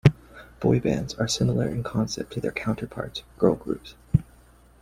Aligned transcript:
Boy 0.59 0.79
bands 0.79 1.13
are 1.13 1.27
similar 1.27 1.67
in 1.69 1.83
concept 1.83 2.33
to 2.33 2.39
their 2.41 2.51
counterparts, 2.51 3.21
girl 3.37 3.53
groups. 3.53 3.93